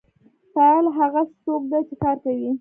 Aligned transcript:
فاعل 0.53 0.85
هغه 0.99 1.21
څوک 1.43 1.61
دی 1.71 1.79
چې 1.89 1.95
کار 2.03 2.15
کوي. 2.23 2.51